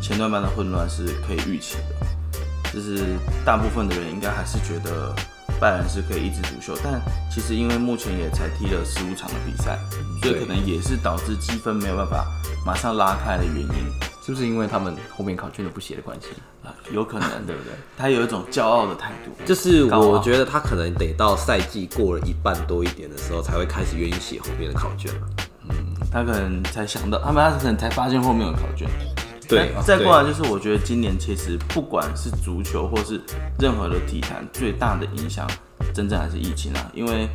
[0.01, 2.73] 前段班的混乱是可以预期的。
[2.73, 3.05] 就是
[3.45, 5.13] 大部分的人应该还是觉得
[5.61, 9.81] 拜仁是可以一枝独秀，但其实因为目前也才踢了十五场的比赛，
[10.23, 12.25] 所以可能也是导致积分没有办法
[12.65, 14.08] 马上拉开的原因。
[14.29, 16.27] 是不是因为他们后面考卷都不写的关系
[16.63, 16.69] 啊？
[16.93, 17.73] 有可能，对不对？
[17.97, 25.11] 他有一种骄傲的态度，就是我觉得他可能得到赛季过了一半多一点的时候，才会开始愿意写后面的考卷
[25.71, 28.87] 嗯，他可能才想到，他们他可能才发现后面有考卷。
[29.49, 33.19] 对再过来就是，我觉得今年其实不管是足球或是
[33.59, 35.49] 任何的体坛，最大的影响，
[35.99, 36.89] 真正还是疫情啊。
[36.95, 37.29] 因为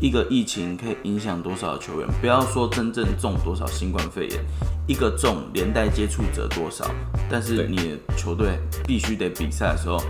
[0.00, 4.42] 一个疫情可以影响多少球员，不要说真正中多少新冠肺炎，
[4.88, 6.90] 一个中连带接触者多少，
[7.30, 10.02] 但是你的球队必须得比赛的时候，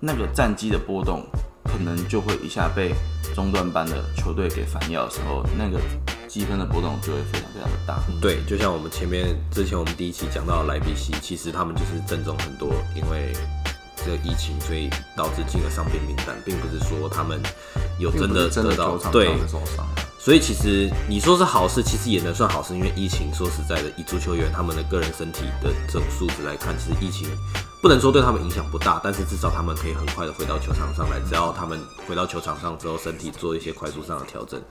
[0.00, 1.24] 那个战绩的波动，
[1.62, 2.92] 可能就会一下被
[3.32, 5.78] 中段班的球队给反咬的时候，那个
[6.26, 8.02] 积分的波动就会非常非常的大。
[8.20, 13.32] 对，就像我们前面之前我们第一期讲到莱比锡，其实他们就是正中很多，因为
[13.96, 17.40] 这个疫情，所以导致进了伤病名单，并不是说他们
[17.98, 19.30] 有真的得到对。
[20.18, 27.26] 所以其实你说是好事，其实也能算好事，因为疫情说实在的，以足球员他们的个人身体的这种素质来看，其实疫情
[27.82, 31.76] 不能说对他们影响不大，但是至少他们可以很快的回到球场上来，只要他们
[32.06, 34.62] 回到球场上之后，身体做一些快速上的调整，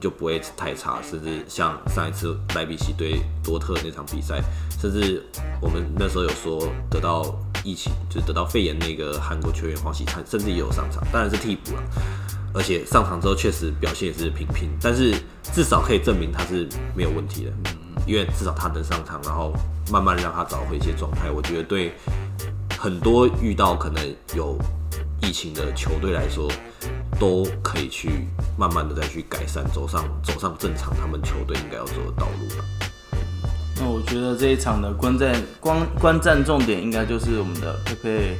[0.00, 4.42] 就不会太差，甚至像上一次莱比锡对多特那场比赛，
[4.82, 5.24] 甚至
[5.60, 7.22] 我们那时候有说得到
[7.66, 11.82] 疫情，就是得到肺炎那个韩国球员黄喜灿，甚至也有上场，当然是替补了。
[12.54, 15.12] 而且上场之后确实表现也是平平，但是
[15.52, 17.52] 至少可以证明他是没有问题的，
[18.06, 19.52] 因为至少他能上场，然后
[19.90, 21.28] 慢慢让他找回一些状态。
[21.30, 21.92] 我觉得对
[22.78, 24.56] 很多遇到可能有
[25.20, 26.48] 疫情的球队来说，
[27.18, 32.64] 都可以去慢慢的再去改善，走上走上正常他们球队应该要走的道路了。
[33.78, 38.36] 那我觉得这一场的观战观观战重点应该就是我们的佩佩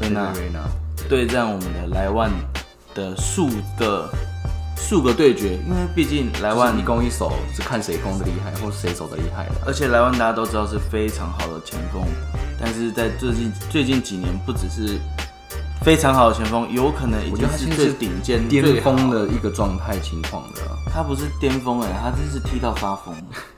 [0.00, 0.60] 瑞娜瑞纳，
[1.08, 2.30] 对战我们的莱万
[2.94, 3.48] 的数
[3.78, 4.10] 个
[4.76, 9.54] 数个对决，因为毕竟莱万一攻一守是看谁攻的厉害，或是谁守的厉害的。
[9.64, 12.02] 而且莱万大家都知道是非常好的前锋，
[12.60, 14.98] 但是在最近最近几年，不只是
[15.82, 23.14] 非常好的前锋，有可能已经是最顶尖、巅峰的一个状态情况的啊，他不是巅峰哎、他真是踢到发疯。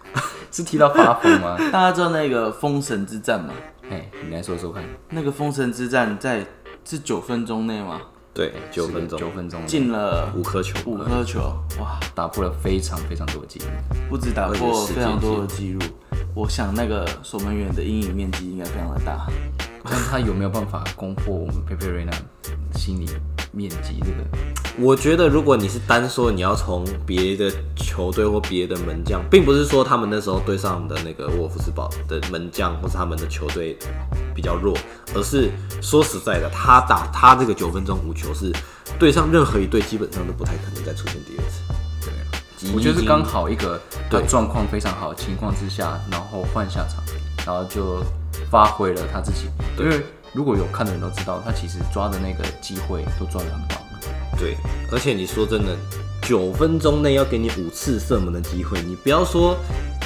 [0.50, 1.56] 是提到发疯吗？
[1.72, 3.52] 大家知道那个封神之战吗？
[3.90, 6.44] 哎，你来说说看，那个封神之战在
[6.84, 8.00] 是九分钟内吗？
[8.34, 11.40] 对，九分钟，九分钟进了五颗球，五颗球，
[11.80, 11.98] 哇！
[12.14, 13.66] 打破了非常非常多的记录。
[14.08, 15.80] 不止打破非常多的记录，
[16.34, 19.26] 我想那个守门员的阴影面积应该非常的大。
[19.82, 22.12] 但他有没有办法攻破我们佩佩瑞娜
[22.74, 23.08] 心理
[23.52, 24.00] 面积？
[24.00, 24.16] 这个
[24.78, 33.76] 我觉得，如果你是单说你要从别的球队或别的门将，并不是说他们那时候对上的那个沃夫斯堡的门将或是他们的球队
[34.34, 34.76] 比较弱，
[35.14, 35.50] 而是
[35.82, 38.52] 说实在的，他打他这个九分钟无球是
[38.98, 41.60] 对上任何一队基本上都不太可能再出现第二次。
[42.60, 43.80] 对我觉得是刚好一个
[44.10, 47.02] 他对状况非常好的情况之下，然后换下场，
[47.44, 48.00] 然后就
[48.50, 49.48] 发挥了他自己。
[49.78, 53.78] 因为如果有看的人都知道，他其实抓的那个机会都抓得很棒。
[54.38, 54.56] 对，
[54.92, 55.76] 而且你说真的，
[56.22, 59.56] 九分钟内要给你五次射门的机会，你不要说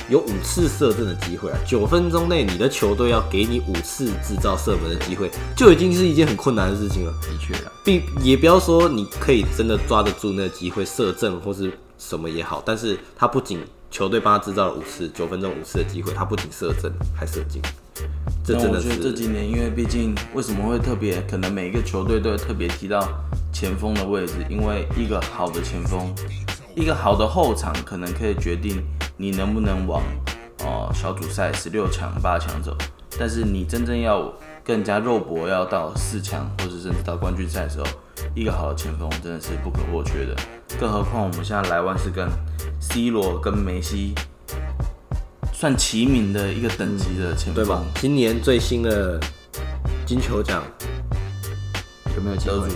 [0.08, 7.12] 有五次射正的机会啊，九分钟内你的球队要给你五次制造射门的机会，就已经是一件很困难的事情了。
[7.20, 17.60] 的确啊，并也不要说你可以真的抓得住那个机会射正或是什么也好，但是他不仅球队帮他制造了五次九分钟五次的机会，他不仅射正还射进，
[18.44, 23.06] 这真的那我觉得这几年，因为毕竟为什么会特别，可能每一个球队都会特别提到
[23.52, 26.12] 前锋的位置，因为一个好的前锋，
[26.74, 28.82] 一个好的后场，可能可以决定
[29.16, 30.02] 你能不能往
[30.64, 32.76] 哦、小组赛十六强、八强走。
[33.18, 34.32] 但是你真正要
[34.64, 37.86] 更加肉搏，要到四强，或者甚至到冠军赛的时候，
[38.34, 40.34] 一个好的前锋真的是不可或缺的。
[40.80, 42.26] 更何况我们现在莱万是跟
[42.80, 44.14] C 罗跟梅西
[45.62, 47.84] 算齐名的一个等级的前锋，对吧？
[48.00, 49.20] 今年最新的
[50.04, 50.60] 金球奖
[52.16, 52.74] 有没有机会得主？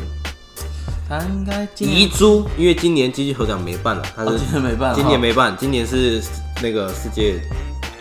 [1.09, 6.23] 他应该遗珠，因为今年金球奖没办了，他是哦今年没办今年没办，今年是
[6.63, 7.41] 那个世界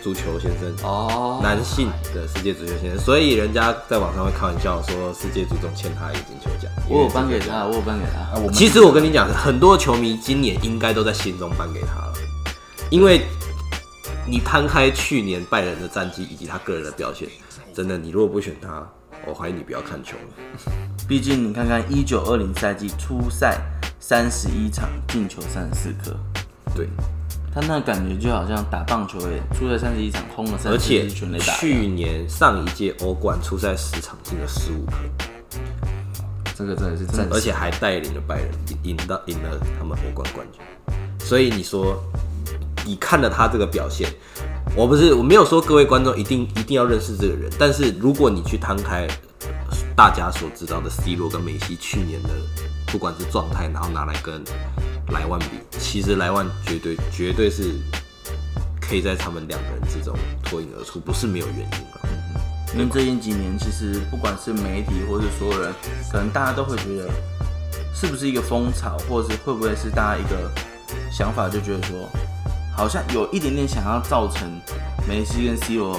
[0.00, 0.72] 足球先生。
[0.84, 6.70] 哦男性的世界足球先生，所以人家在网上会开玩笑说，世界足总欠他一个金球奖。
[6.88, 8.40] 我有颁给他，我有颁给他。
[8.52, 12.12] 其实我跟你讲，很多球迷今年应该都在心中颁给他了，
[12.88, 13.22] 因为
[14.28, 17.28] 你摊开去年拜仁的战绩以及他个人的表现，
[17.72, 18.84] 真的，你如果不选他，
[19.24, 20.34] 我怀疑你不要看球了。
[21.06, 23.60] 毕竟你看看一九二零赛季初赛
[24.00, 26.16] 三十一场进球三十四颗，
[26.74, 26.88] 对，
[27.54, 31.54] 他那感觉就好像打棒球诶，初赛三十一场轰了三十四而且全垒打。
[31.58, 34.96] 去年上一届欧冠初赛十场进了十五颗，
[36.56, 38.50] 这个真的是正，而且还带领了拜仁
[38.82, 40.60] 赢赢到赢了他们欧冠冠军。
[41.20, 42.02] 所以你说，
[42.86, 44.08] 你看了他这个表现，
[44.76, 49.08] 我不是我没有说各位观众一定一定要认识这个人，但是如果你去摊开
[49.96, 52.28] 大家所知道的 C 罗跟梅西去年的
[52.86, 54.40] 不管是状态，然后拿来跟
[55.08, 55.46] 莱万比，
[55.80, 57.74] 其实莱万绝对绝对是
[58.80, 62.00] 可以在他们两个人之中脱颖而出，不是没有原因的。
[62.74, 65.72] 因为最近几年，其实不管是媒体或者所有人，
[66.12, 67.10] 可能大家都会觉得，
[67.94, 70.50] 是不是一个风潮，或者是会不会是大家一个
[71.10, 71.96] 想法，就觉得说，
[72.76, 74.60] 好像有一点点想要造成
[75.08, 75.98] 梅西跟 C 罗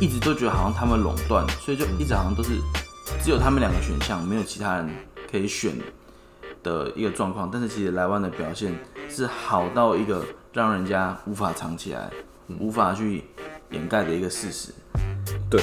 [0.00, 2.58] 一直都觉得好像他们垄断，所以就一直好像都是
[3.22, 4.90] 只有他们两个选项，没有其他人
[5.30, 5.72] 可以选
[6.62, 7.48] 的一个状况。
[7.52, 8.74] 但是其实莱万的表现
[9.08, 12.10] 是好到一个让人家无法藏起来、
[12.58, 13.22] 无法去
[13.70, 14.74] 掩盖的一个事实。
[15.48, 15.62] 对，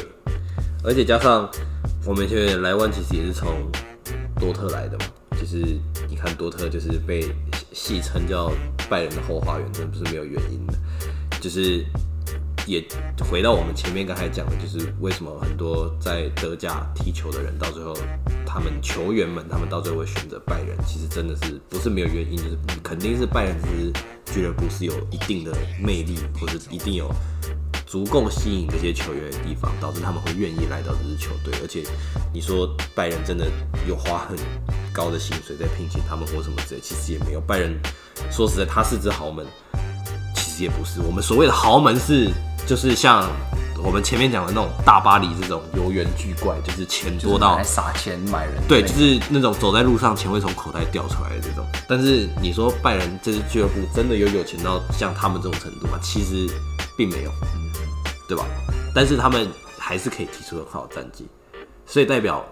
[0.83, 1.49] 而且加上
[2.05, 3.49] 我们现在莱万其实也是从
[4.39, 5.57] 多特来的嘛，就是
[6.07, 7.27] 你看多特就是被
[7.77, 8.51] 戏称叫
[8.89, 10.73] 拜仁的后花园，真的不是没有原因的，
[11.39, 11.85] 就是
[12.65, 12.83] 也
[13.29, 17.95] 回到我们前面刚才讲的，就是为什么很多在德甲踢球的人到最后，
[18.45, 23.93] 他们球员们他们到最后会选择拜仁，其实真的是不是没有原因，就是肯定是拜仁这支
[24.33, 27.13] 俱乐部是有一定的魅力，或者一定有。
[27.87, 31.53] 足够吸引这些球员的地方，导致他们会愿意来到这支球队。
[31.61, 31.83] 而且，
[32.33, 33.47] 你说拜仁真的
[33.87, 34.37] 有花很
[34.91, 37.39] 高的薪水在聘请他们或什么之类，其实也没有。
[37.39, 37.79] 拜仁
[38.29, 39.45] 说实在，他是支豪门，
[40.35, 40.99] 其实也不是。
[41.01, 42.29] 我们所谓的豪门是，
[42.67, 43.25] 就是像
[43.81, 51.65] 我们前面讲的那种大巴黎这种游园巨怪，就是钱多到撒钱买人，对，就是那种走在路上钱会从口袋掉出来的这种。
[51.87, 55.97] 但是你说拜仁这支俱乐部真的有有钱到像他们这种程度吗？
[56.01, 56.49] 其实
[56.97, 57.31] 并没有。
[58.27, 58.45] 对吧？
[58.93, 61.27] 但是他们还是可以提出很好的战绩，
[61.85, 62.45] 所以代表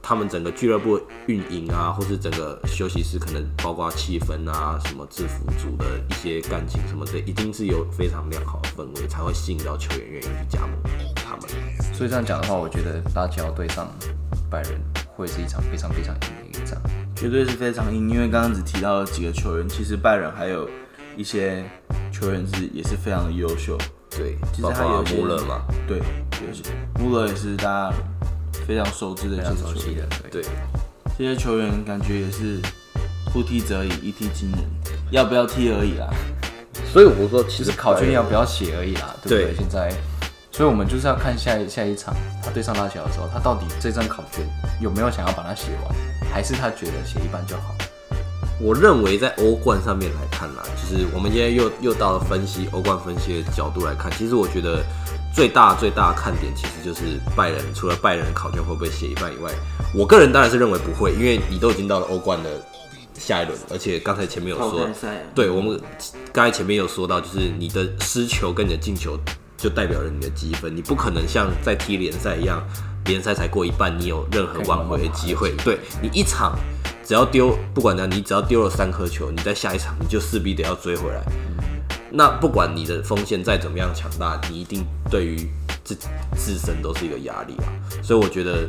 [0.00, 10.70] 他们整个俱乐部运营啊，或是整个休息室可能包括气氛啊，什么制服组的一些感情什么的，一定是有非常良好的氛围，才会吸引到球员愿意去加盟
[11.16, 11.42] 他们。
[11.92, 13.92] 所以这样讲的话，我觉得拉齐奥对上
[14.48, 14.80] 拜仁
[15.14, 16.20] 会是一场非常非常硬
[16.52, 16.80] 的一战，
[17.16, 18.08] 绝对是非常硬。
[18.08, 20.70] 因为刚刚只提到了几个球员，其实拜仁还有
[21.16, 21.64] 一些
[22.12, 23.76] 球员是也是非常的优秀。
[24.10, 26.62] 对，其实他有些穆勒嘛，对，有些
[26.98, 27.92] 穆勒也是大家
[28.66, 30.08] 非常熟知的一些球员。
[30.30, 30.42] 对，
[31.18, 32.60] 这些球员感觉也是
[33.32, 34.60] 不踢则已，一踢惊人，
[35.10, 36.08] 要不要踢而已啦。
[36.92, 39.54] 所以我说，其实考卷要不要写而已啦，对不对？
[39.56, 39.92] 现在，
[40.50, 44.46] 所以我们就是要看下一下一场他对上拉齐奥的时候，他到底这张考卷
[44.80, 45.94] 有没有想要把它写完，
[46.32, 47.75] 还是他觉得写一半就好。
[48.58, 54.82] 我认为在欧冠上面来看啦，就是我们今天又又到了分析欧冠分析的角度来看，其实我觉得
[55.34, 59.52] 最大最大的看点其实就是拜仁，除了拜仁考卷会不会写一半以外，
[59.94, 62.48] 我个人当然是认为不会，因为你都已经到了欧冠的
[63.12, 64.88] 下一轮，而且刚才前面有说，
[65.34, 65.78] 对我们
[66.32, 69.18] 刚才前面有说到，就是你的失球跟你的进球
[69.58, 72.66] 就代表了你的积分，你不可能像在踢联赛一样，
[73.04, 76.58] 联赛才过一半，你有任何挽回的机会，对你一场。
[77.06, 81.22] 只要丢，不管怎样，你只要丢了三颗球，你在下一场你就势必得要追回来。
[82.10, 85.48] 那不管你的锋线再怎么样强大，你一定对于
[85.84, 85.96] 自
[86.34, 87.70] 自身都是一个压力啊。
[88.02, 88.68] 所以我觉得，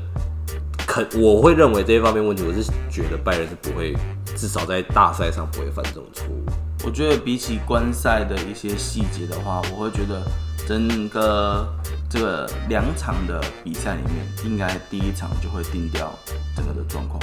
[0.85, 3.95] 可我会认为这一方面问题，我是觉得拜仁是不会，
[4.35, 6.45] 至少在大赛上不会犯这种错误。
[6.85, 10.21] 我觉得比起观赛的一些细节的话，我会觉得
[10.67, 11.67] 整个
[12.07, 16.13] 这个两场的比赛里面，应该第一场就会定掉
[16.55, 17.19] 整个的状况。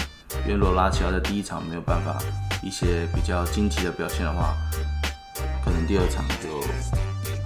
[0.47, 2.19] 因为罗拉奇奥在第一场没有办法
[2.63, 4.55] 一些比较惊奇的表现的话，
[5.65, 6.61] 可能第二场就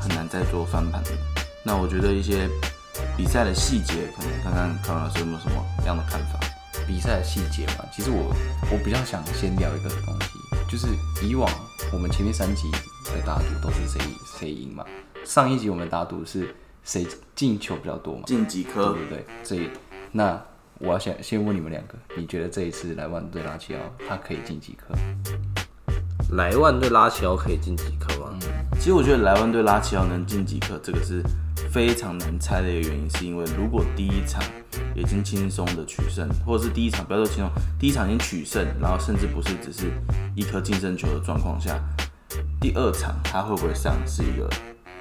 [0.01, 1.03] 很难再做翻盘。
[1.65, 2.49] 那我觉得一些
[3.17, 6.41] 比赛的细节，可能看看康老师有没有什么样的看法？
[6.87, 8.35] 比赛的细节嘛，其实我
[8.73, 10.29] 我比较想先聊一个东西，
[10.71, 10.89] 就是
[11.23, 11.49] 以往
[11.93, 12.71] 我们前面三集
[13.05, 14.01] 的打赌都是谁
[14.39, 14.85] 谁赢嘛。
[15.25, 18.23] 上一集我们打赌是谁进球比较多嘛？
[18.27, 18.93] 进几颗？
[18.93, 19.27] 对不对？
[19.45, 19.71] 所以
[20.13, 20.43] 那。
[20.81, 24.95] 我要先先问你们两个，你觉得这一次莱万对拉齐奥，他可以进几颗？
[26.33, 28.31] 莱万对拉齐奥可以进几颗吗？
[28.33, 28.41] 嗯，
[28.79, 31.21] 其实我觉得莱万对拉齐奥能进几颗，这个是
[31.73, 34.41] 非常难猜的一个原因，是因为如果第一场
[34.95, 39.91] 已经轻松的取胜，或者是第一场不要说轻松，第一场已经取胜，然后甚至不是只是
[40.37, 41.77] 一颗净胜球的状况下，
[42.61, 44.49] 第二场他会不会上是一个？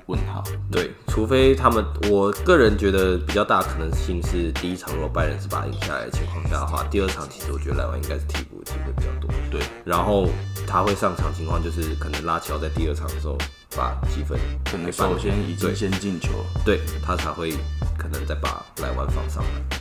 [0.07, 9.29] 问号，对，除非他们，我个人觉得比较大可能性是第一场如果拜仁是把他赢下来的情况下的话，第二场其实我觉得莱万应该是替补的机会比较多。
[9.51, 10.29] 对，然后
[10.65, 13.37] 他会上场情况就是可能拉乔在第二场的时候
[13.75, 16.29] 把积分，可能首先已经先进球，
[16.63, 17.51] 对他才会
[17.97, 19.79] 可能再把莱万放上来。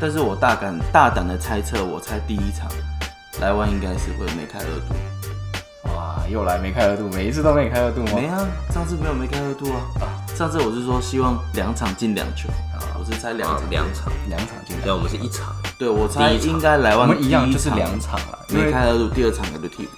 [0.00, 2.70] 但是我大胆大胆的猜测，我猜第一场
[3.40, 4.94] 莱万应该是会梅开二度。
[6.30, 8.12] 又来没开二度，每一次都没开二度吗？
[8.14, 9.80] 没啊，上次没有没开二度啊。
[10.00, 10.04] 啊，
[10.34, 15.54] 上次我是说希望两场进两球啊，我是猜两两场两场进，对，我们是一场。
[15.78, 19.90] 对，我猜应该来完一样就是两场了，没开二度，第二场就替补。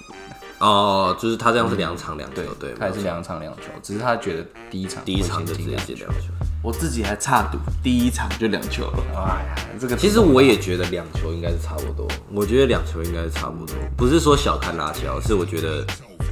[0.59, 6.27] 哦，就是他这样是两场两球，对，他也是两场两球，只是他觉得第一场第一场就直接进两球。
[6.61, 9.03] 我自己还差赌第一场就两球了。
[9.15, 15.83] 哎呀，这个其实我也觉得两球应该是差不多，我觉得两球应该是差不多，不是说小看拉齐奥，是我觉得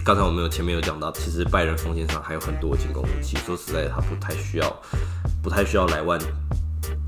[0.04, 4.82] 刚才我们有前面有讲到，其实拜仁锋线上还有很多进攻武器，说实在的，他不太需要，
[5.44, 6.20] 不太需要莱万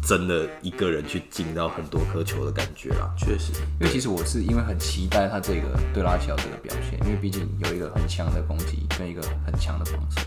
[0.04, 3.12] 真的一个人去进到很多颗球的感觉啦。
[3.18, 10.22] 确实，因为其实我是因为很期待他这个对拉齐奥这个表现，因为毕竟有一个很强的攻击跟一个很强的防守，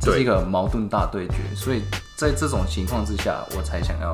[0.00, 1.82] 这是一个矛盾大对决，所以
[2.16, 4.12] 在这种情况之下，我才想要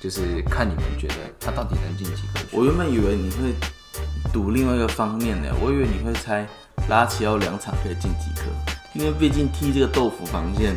[0.00, 2.58] 就是看你们觉得他到底能进几个球。
[2.58, 3.54] 我原本以为你会
[4.32, 6.48] 赌另外一个方面呢，我以为你会猜
[6.92, 8.42] 拉齐奥两场可以进几颗，
[8.92, 10.76] 因为毕竟踢这个豆腐防线，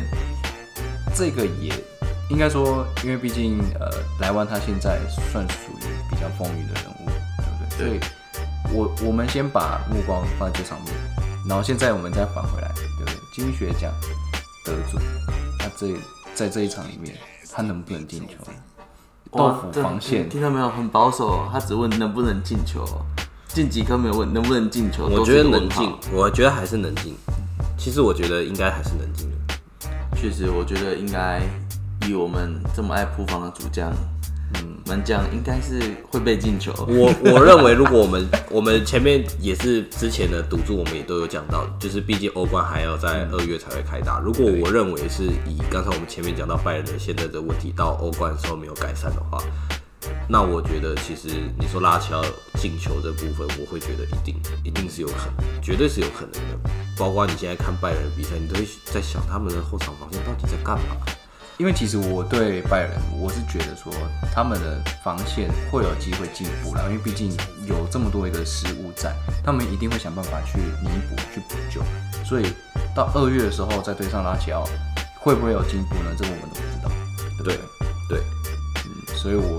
[1.14, 1.70] 这个也
[2.30, 3.86] 应该说，因为毕竟呃，
[4.18, 4.98] 莱万他现在
[5.30, 7.06] 算属于比较风云的人物，
[7.36, 7.76] 对不对？
[7.76, 8.00] 所以
[8.72, 10.94] 我我们先把目光放在这上面，
[11.46, 13.14] 然后现在我们再返回来，对不对？
[13.34, 13.92] 金靴奖
[14.64, 14.98] 得主，
[15.58, 15.94] 他这
[16.34, 17.14] 在这一场里面，
[17.52, 18.36] 他能不能进球？
[19.32, 20.70] 豆腐防线，听到没有？
[20.70, 23.04] 很保守哦，他只问能不能进球哦，
[23.56, 25.08] 进几颗没有问，能不能进球？
[25.08, 27.14] 我觉得能进，我觉得还是能进。
[27.78, 29.54] 其实我觉得应该还是能进的。
[30.14, 31.40] 确实，我觉得应该
[32.06, 33.90] 以我们这么爱扑防的主将，
[34.56, 35.80] 嗯，门将应该是
[36.10, 36.70] 会被进球。
[36.86, 44.20] 我我认为，如果我们 我们前面也是之前的赌注，我们也都有讲到，就是毕竟欧冠还要在二月才会开打。
[44.20, 49.42] 如果我认为是以刚才我们前面讲到拜仁的现在的问题，到欧冠的时候没有改善的话，
[50.28, 51.28] 那我觉得其实
[51.58, 52.22] 你说拉齐奥
[52.58, 56.70] 进球这部分，我会觉得一定一定是有可能，绝对是有可能的。
[56.98, 60.96] 包括你现在看拜仁的比赛，你都会在想他们的后场防线到底在干嘛？
[61.58, 63.90] 因为其实我对拜仁，我是觉得说
[64.34, 67.30] 他们的防线会有机会进步啦，因为毕竟
[67.66, 71.80] 有这么多一个失误在，他们一定会想办法去弥补、去补救。
[72.24, 72.52] 所以
[72.94, 74.68] 到二月的时候再对上拉齐奥，
[75.18, 76.14] 会不会有进步呢？
[76.18, 76.90] 这个我们都不知道，
[77.38, 77.58] 对不对？
[78.08, 78.20] 对，
[78.84, 79.55] 嗯，所以我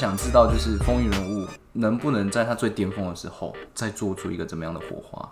[0.00, 5.30] 想知道，就是风云人物能不能在他最巅峰的时候，再做出一个怎么样的火花？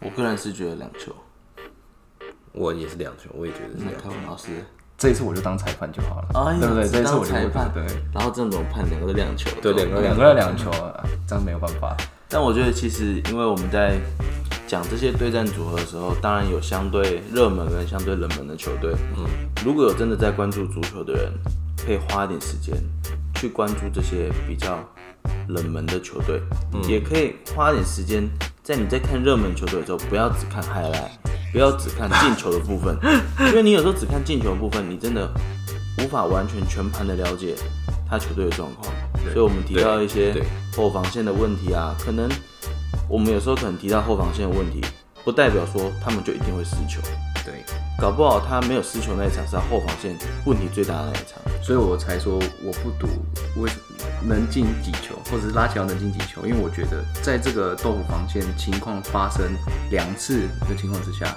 [0.00, 1.14] 我个人是觉得两球。
[2.50, 4.16] 我也是两球，我也觉得是那两球凯。
[4.16, 4.48] 文老师，
[4.96, 6.88] 这一次我就当裁判就好了，哎呀对不对？
[6.88, 11.96] 这一次我就当裁判对，然后这种判两个都两球，对两个两个要两球啊，这样没有办法。
[12.28, 13.96] 但我觉得其实，因为我们在
[14.66, 18.92] 讲这些对战组合的时候，当然有相对热门跟相对冷门的球队。
[19.16, 19.24] 嗯，
[19.64, 21.32] 如果有真的在关注足球的人，
[21.84, 22.74] 可以花一点时间
[23.34, 24.78] 去关注这些比较
[25.48, 26.40] 冷门的球队，
[26.88, 28.28] 也可以花一点时间
[28.62, 31.10] 在你在看热门球队的时候，不要只看 highlight，
[31.52, 32.98] 不要只看进球的部分，
[33.48, 35.30] 因为你有时候只看进球的部分，你真的
[36.02, 37.54] 无法完全全盘的了解
[38.08, 38.92] 他球队的状况。
[39.32, 40.42] 所以我们提到一些
[40.76, 42.28] 后防线的问题啊，可能
[43.08, 44.80] 我们有时候可能提到后防线的问题，
[45.24, 47.00] 不代表说他们就一定会失球，
[47.44, 47.64] 对，
[48.00, 51.40] 搞不好他没有失球那一场是他后防线问题最大的那一场。
[51.60, 53.08] 所以我才说我不赌
[53.60, 59.52] 为什么能进几球，或者是拉乔能进几球，因为我觉得在这个豆腐防线情况发生
[59.90, 61.36] 两次的情况之下，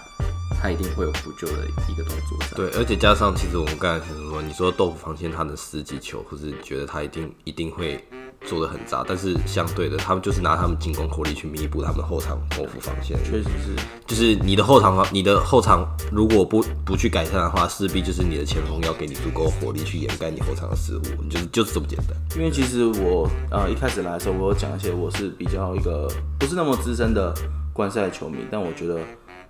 [0.61, 2.55] 他一定会有补救的一个动作在。
[2.55, 8.03] 对，而且加上其实我们刚才说，你说豆腐防线他的失几球，或是觉得他一定一定会
[8.45, 13.17] 做的很渣，但是相对的，他们就是拿他们进攻火力去弥补他们后场豆腐防线。
[13.23, 22.15] 确实是，就是你的后场防，你的后场如果不不去改善的话，势必就是你的前锋要给你足够火力去掩盖你后场的失误，就是就是这么简单。
[22.35, 26.07] 因为其实我呃一开始来的时候，我有讲一些我是比较一个
[26.39, 27.33] 不是那么资深的
[27.73, 28.99] 观赛球迷，但我觉得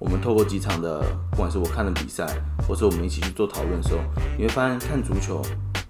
[0.02, 1.00] 我们透过几场的，
[1.30, 2.26] 不管是我看的比赛，
[2.68, 4.00] 或是我们一起去做讨论的时候，
[4.36, 5.40] 你会发现看足球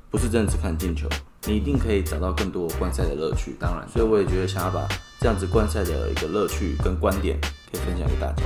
[0.09, 1.07] 不是真的只看进球，
[1.45, 3.55] 你一定可以找到更多观赛的乐趣。
[3.57, 4.85] 当然所以我也觉得想要把
[5.21, 7.39] 这样子观赛的一个乐趣跟观点
[7.71, 8.43] 可以分享给大家。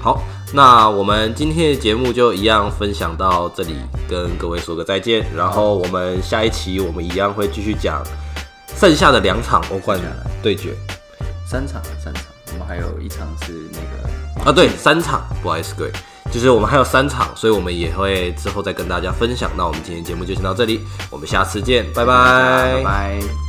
[0.00, 0.22] 好，
[0.52, 3.74] 那我们今天的节目就一样分享到这里，
[4.08, 5.26] 跟各位说个再见。
[5.34, 8.00] 然后我们下一期我们一样会继续讲
[8.76, 9.98] 剩下的两场欧冠
[10.40, 10.72] 对决
[11.44, 12.22] 三场，三场，
[12.52, 14.08] 我们还有一场是那个
[14.42, 15.92] 啊，对，三场，不好意思各位，
[16.30, 19.50] 就是我们还有三场，所以我们也会之后再跟大家分享。
[19.56, 20.80] 那我们今天节目就先到这里，
[21.10, 23.43] 我们下次见，拜拜拜。